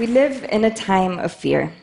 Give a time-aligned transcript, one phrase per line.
[0.00, 1.74] We live in a time of fear.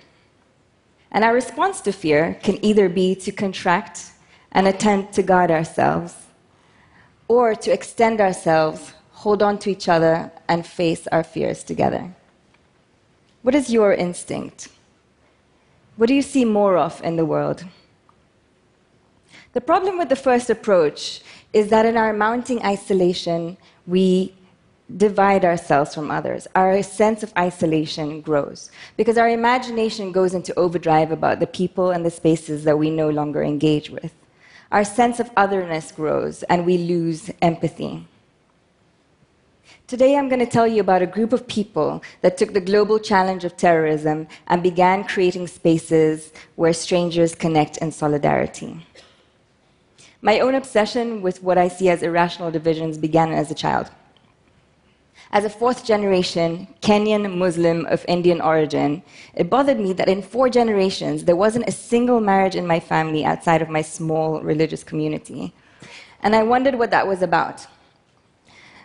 [1.12, 4.12] And our response to fear can either be to contract
[4.52, 6.16] and attempt to guard ourselves,
[7.28, 12.16] or to extend ourselves, hold on to each other, and face our fears together.
[13.44, 14.70] What is your instinct?
[15.96, 17.66] What do you see more of in the world?
[19.54, 21.22] The problem with the first approach
[21.54, 24.34] is that in our mounting isolation, we
[24.96, 26.48] divide ourselves from others.
[26.56, 32.06] Our sense of isolation grows because our imagination goes into overdrive about the people and
[32.06, 34.14] the spaces that we no longer engage with.
[34.72, 38.08] Our sense of otherness grows and we lose empathy.
[39.88, 43.00] Today, I'm going to tell you about a group of people that took the global
[43.00, 48.86] challenge of terrorism and began creating spaces where strangers connect in solidarity.
[50.22, 53.90] My own obsession with what I see as irrational divisions began as a child.
[55.32, 59.04] As a fourth generation Kenyan Muslim of Indian origin,
[59.36, 63.26] it bothered me that in four generations, there wasn't a single marriage in my family
[63.26, 65.54] outside of my small religious community.
[66.22, 67.68] And I wondered what that was about.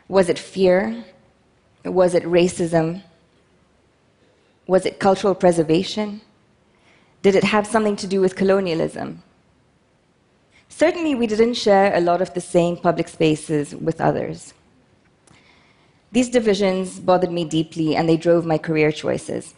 [0.08, 1.04] Was it fear?
[1.84, 3.02] Was it racism?
[4.66, 6.20] Was it cultural preservation?
[7.22, 9.22] Did it have something to do with colonialism?
[10.68, 14.54] Certainly, we didn't share a lot of the same public spaces with others.
[16.12, 19.54] These divisions bothered me deeply and they drove my career choices.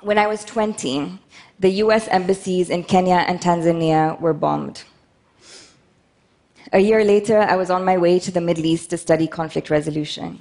[0.00, 1.18] When I was 20,
[1.58, 4.84] the US embassies in Kenya and Tanzania were bombed.
[6.72, 9.68] A year later, I was on my way to the Middle East to study conflict
[9.68, 10.40] resolution.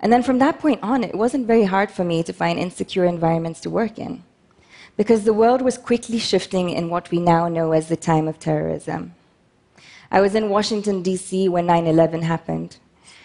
[0.00, 3.04] And then from that point on, it wasn't very hard for me to find insecure
[3.04, 4.24] environments to work in,
[4.96, 8.38] because the world was quickly shifting in what we now know as the time of
[8.38, 9.14] terrorism.
[10.10, 11.48] I was in Washington, D.C.
[11.48, 12.78] when 9 11 happened.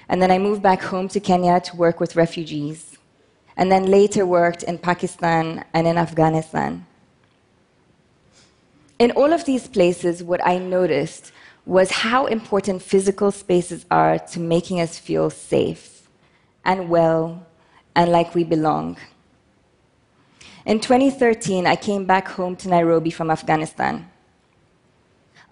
[0.10, 2.98] And then I moved back home to Kenya to work with refugees.
[3.58, 6.86] And then later worked in Pakistan and in Afghanistan.
[9.00, 11.32] In all of these places, what I noticed
[11.66, 16.08] was how important physical spaces are to making us feel safe
[16.64, 17.46] and well
[17.96, 18.98] and like we belong.
[20.66, 24.10] In 2013, I came back home to Nairobi from Afghanistan.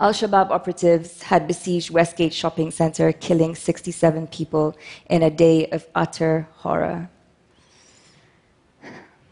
[0.04, 4.76] Al Shabaab operatives had besieged Westgate Shopping Center, killing 67 people
[5.10, 7.10] in a day of utter horror.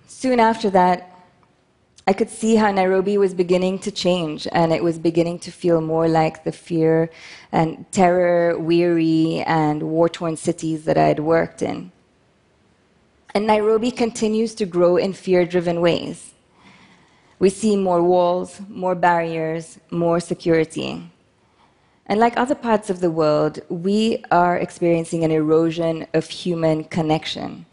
[0.07, 1.13] Soon after that,
[2.07, 5.81] I could see how Nairobi was beginning to change, and it was beginning to feel
[5.81, 7.09] more like the fear
[7.51, 11.91] and terror weary and war torn cities that I had worked in.
[13.35, 16.30] And Nairobi continues to grow in fear driven ways.
[17.41, 21.09] We see more walls, more barriers, more security.
[22.05, 27.65] And like other parts of the world, we are experiencing an erosion of human connection.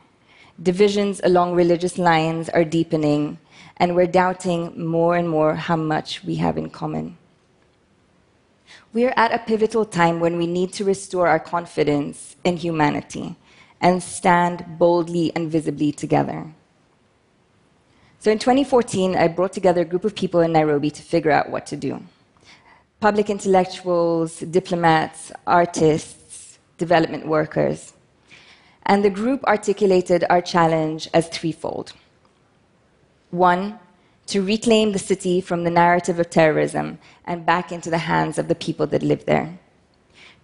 [0.62, 3.37] Divisions along religious lines are deepening,
[3.77, 7.19] and we're doubting more and more how much we have in common.
[8.95, 13.37] We are at a pivotal time when we need to restore our confidence in humanity
[13.83, 16.55] and stand boldly and visibly together.
[18.28, 21.49] So in 2014, I brought together a group of people in Nairobi to figure out
[21.49, 22.03] what to do
[23.00, 27.94] public intellectuals, diplomats, artists, development workers.
[28.84, 31.94] And the group articulated our challenge as threefold.
[33.31, 33.78] One,
[34.27, 38.49] to reclaim the city from the narrative of terrorism and back into the hands of
[38.49, 39.59] the people that live there.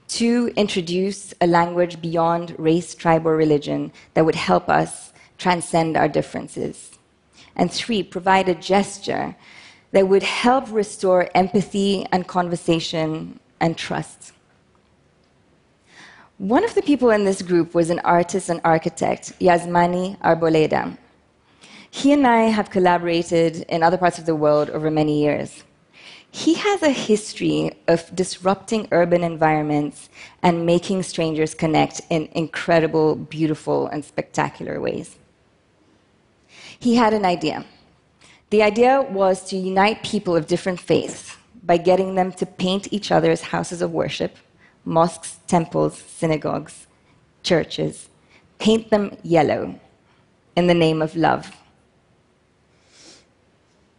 [0.08, 6.08] Two, introduce a language beyond race, tribe, or religion that would help us transcend our
[6.08, 6.94] differences.
[7.56, 9.36] And three, provide a gesture
[9.92, 14.32] that would help restore empathy and conversation and trust.
[16.38, 20.98] One of the people in this group was an artist and architect, Yazmany Arboleda.
[21.90, 25.62] He and I have collaborated in other parts of the world over many years.
[26.32, 30.08] He has a history of disrupting urban environments
[30.42, 35.16] and making strangers connect in incredible, beautiful, and spectacular ways
[36.84, 37.64] he had an idea.
[38.50, 43.10] The idea was to unite people of different faiths by getting them to paint each
[43.10, 44.36] other's houses of worship,
[44.84, 46.86] mosques, temples, synagogues,
[47.42, 48.10] churches,
[48.58, 49.80] paint them yellow
[50.56, 51.50] in the name of love.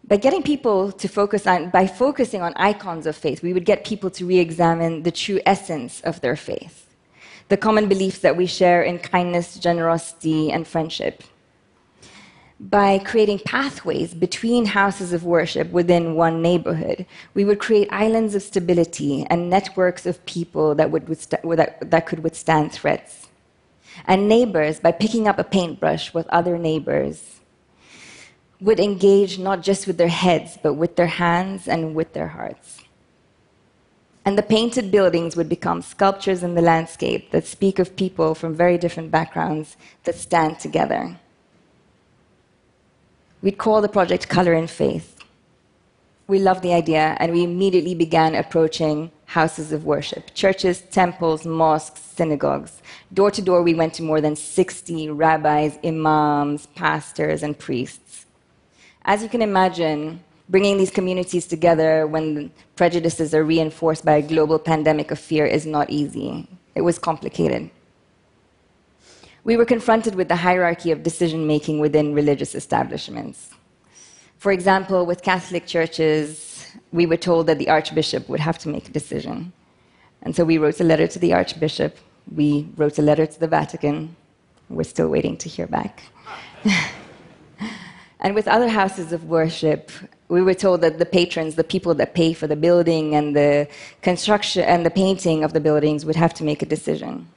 [0.08, 3.84] By getting people to focus on, by focusing on icons of faith, we would get
[3.84, 6.88] people to re examine the true essence of their faith,
[7.50, 11.24] the common beliefs that we share in kindness, generosity, and friendship
[12.60, 18.44] by creating pathways between houses of worship within one neighborhood, we would create islands of
[18.44, 23.28] stability and networks of people that, would that, that could withstand threats.
[24.06, 27.40] And neighbors, by picking up a paintbrush with other neighbors,
[28.62, 32.82] would engage not just with their heads, but with their hands and with their hearts.
[34.24, 38.56] And the painted buildings would become sculptures in the landscape that speak of people from
[38.56, 41.20] very different backgrounds that stand together.
[43.46, 45.18] We'd call the project Color in Faith.
[46.28, 52.02] We loved the idea, and we immediately began approaching houses of worship churches, temples, mosques,
[52.02, 52.82] synagogues.
[53.14, 58.26] Door to door, we went to more than 60 rabbis, imams, pastors, and priests.
[59.04, 64.58] As you can imagine, bringing these communities together when prejudices are reinforced by a global
[64.58, 66.48] pandemic of fear is not easy.
[66.74, 67.70] It was complicated.
[69.46, 73.52] We were confronted with the hierarchy of decision making within religious establishments.
[74.40, 78.90] For example, with Catholic churches, we were told that the Archbishop would have to make
[78.90, 79.54] a decision.
[80.24, 82.00] And so we wrote a letter to the Archbishop,
[82.36, 84.16] we wrote a letter to the Vatican.
[84.68, 86.02] We're still waiting to hear back.
[88.20, 89.92] and with other houses of worship,
[90.28, 93.68] we were told that the patrons, the people that pay for the building and the
[94.02, 97.28] construction and the painting of the buildings, would have to make a decision.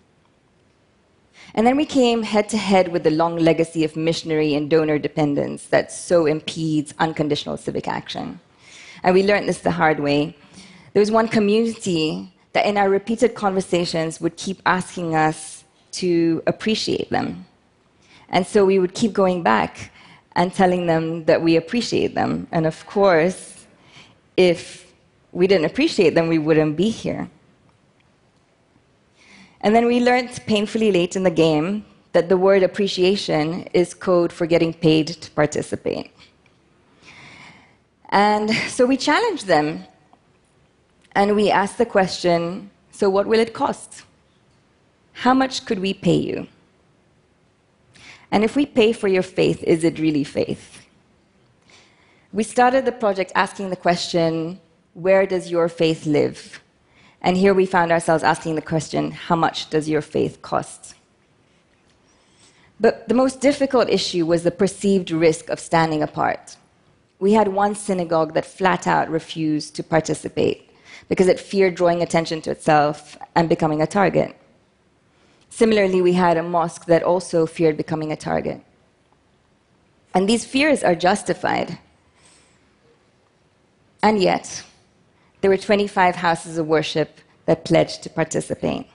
[1.55, 4.99] And then we came head to head with the long legacy of missionary and donor
[4.99, 8.41] dependence that so impedes unconditional civic action.
[9.03, 10.37] And we learned this the hard way.
[10.93, 17.11] There was one community that, in our repeated conversations, would keep asking us to appreciate
[17.11, 17.47] them.
[18.29, 19.91] And so we would keep going back
[20.33, 22.47] and telling them that we appreciate them.
[22.53, 23.67] And of course,
[24.37, 24.93] if
[25.33, 27.29] we didn't appreciate them, we wouldn't be here.
[29.61, 34.33] And then we learned painfully late in the game that the word appreciation is code
[34.33, 36.11] for getting paid to participate.
[38.11, 39.85] And so we challenged them
[41.13, 44.03] and we asked the question so, what will it cost?
[45.13, 46.49] How much could we pay you?
[48.33, 50.85] And if we pay for your faith, is it really faith?
[52.33, 54.61] We started the project asking the question
[54.95, 56.61] where does your faith live?
[57.21, 60.95] And here we found ourselves asking the question how much does your faith cost?
[62.81, 66.57] But the most difficult issue was the perceived risk of standing apart.
[67.19, 70.71] We had one synagogue that flat out refused to participate
[71.09, 74.37] because it feared drawing attention to itself and becoming a target.
[75.51, 78.61] Similarly, we had a mosque that also feared becoming a target.
[80.15, 81.79] And these fears are justified.
[84.03, 84.63] And yet,
[85.41, 88.87] there were 25 houses of worship that pledged to participate.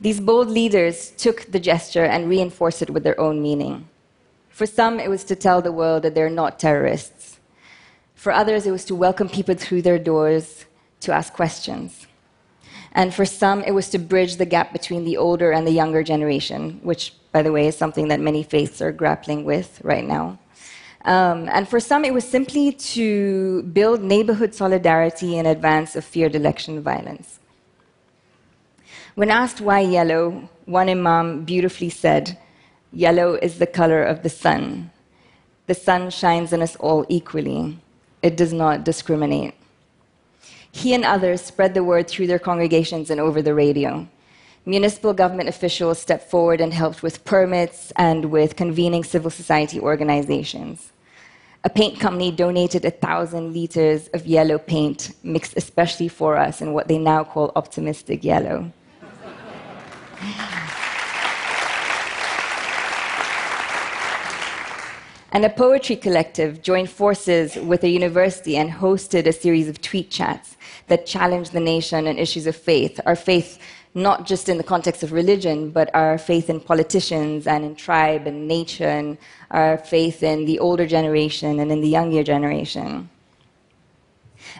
[0.00, 3.88] These bold leaders took the gesture and reinforced it with their own meaning.
[4.50, 7.38] For some, it was to tell the world that they're not terrorists.
[8.14, 10.66] For others, it was to welcome people through their doors
[11.00, 12.06] to ask questions.
[12.92, 16.02] And for some, it was to bridge the gap between the older and the younger
[16.02, 20.38] generation, which, by the way, is something that many faiths are grappling with right now.
[21.04, 26.34] Um, and for some, it was simply to build neighborhood solidarity in advance of feared
[26.34, 27.40] election violence.
[29.14, 32.38] When asked why yellow, one imam beautifully said,
[32.92, 34.90] Yellow is the color of the sun.
[35.66, 37.78] The sun shines on us all equally
[38.22, 39.54] it does not discriminate.
[40.72, 44.08] He and others spread the word through their congregations and over the radio.
[44.64, 50.92] Municipal government officials stepped forward and helped with permits and with convening civil society organizations.
[51.64, 56.72] A paint company donated a thousand liters of yellow paint, mixed especially for us in
[56.72, 58.72] what they now call optimistic yellow.
[65.34, 70.10] And a poetry collective joined forces with a university and hosted a series of tweet
[70.10, 70.58] chats
[70.88, 73.00] that challenged the nation on issues of faith.
[73.06, 73.58] Our faith,
[73.94, 78.26] not just in the context of religion, but our faith in politicians and in tribe
[78.26, 79.16] and nature, and
[79.50, 83.08] our faith in the older generation and in the younger generation.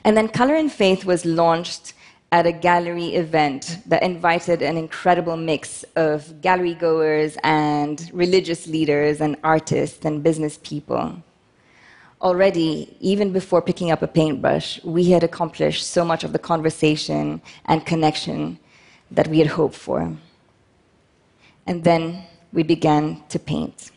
[0.04, 1.92] And then Color in Faith was launched
[2.32, 9.20] at a gallery event that invited an incredible mix of gallery goers and religious leaders
[9.20, 11.22] and artists and business people.
[12.22, 17.42] Already, even before picking up a paintbrush, we had accomplished so much of the conversation
[17.66, 18.58] and connection
[19.10, 20.16] that we had hoped for.
[21.66, 23.90] And then we began to paint.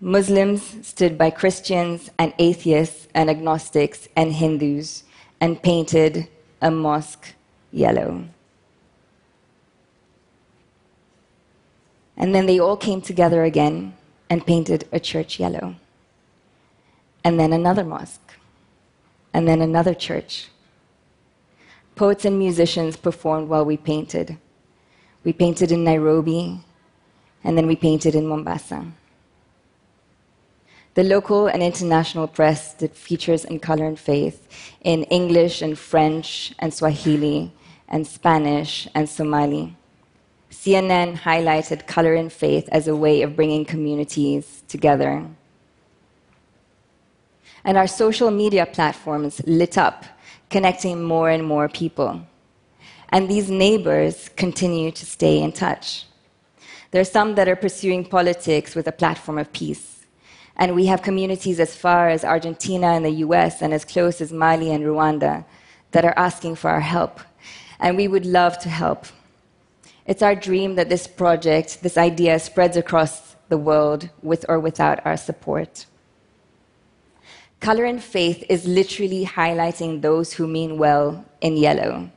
[0.00, 5.04] Muslims stood by Christians and atheists and agnostics and Hindus
[5.40, 6.28] and painted
[6.60, 7.34] a mosque
[7.70, 8.24] yellow.
[12.16, 13.94] And then they all came together again
[14.30, 15.76] and painted a church yellow.
[17.22, 18.32] And then another mosque.
[19.36, 20.48] and then another church.
[21.94, 24.38] Poets and musicians performed while we painted.
[25.24, 26.60] We painted in Nairobi,
[27.44, 28.86] and then we painted in Mombasa.
[30.96, 34.48] The local and international press did features in Color in Faith
[34.80, 37.52] in English and French and Swahili
[37.86, 39.76] and Spanish and Somali.
[40.50, 45.22] CNN highlighted Color in Faith as a way of bringing communities together.
[47.62, 50.06] And our social media platforms lit up,
[50.48, 52.22] connecting more and more people.
[53.10, 56.06] And these neighbors continue to stay in touch.
[56.90, 60.05] There are some that are pursuing politics with a platform of peace.
[60.56, 64.32] And we have communities as far as Argentina and the US and as close as
[64.32, 65.44] Mali and Rwanda
[65.92, 67.20] that are asking for our help.
[67.78, 69.06] And we would love to help.
[70.06, 75.04] It's our dream that this project, this idea, spreads across the world with or without
[75.04, 75.86] our support.
[77.60, 82.10] Color in Faith is literally highlighting those who mean well in yellow.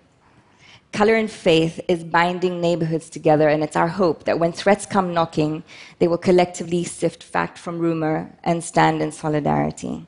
[0.92, 5.14] Color in Faith is binding neighborhoods together, and it's our hope that when threats come
[5.14, 5.64] knocking,
[6.00, 10.08] they will collectively sift fact from rumor and stand in solidarity.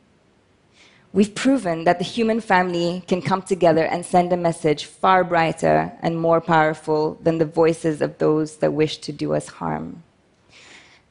[1.14, 5.92] We've proven that the human family can come together and send a message far brighter
[6.02, 10.04] and more powerful than the voices of those that wish to do us harm.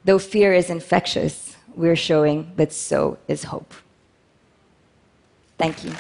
[0.05, 3.75] Though fear is infectious, we're showing that so is hope.
[5.59, 5.93] Thank you.